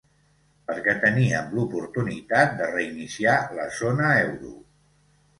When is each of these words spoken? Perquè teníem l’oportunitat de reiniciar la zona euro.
Perquè 0.69 0.93
teníem 1.01 1.51
l’oportunitat 1.57 2.55
de 2.61 2.69
reiniciar 2.71 3.35
la 3.59 3.67
zona 3.81 4.09
euro. 4.23 4.55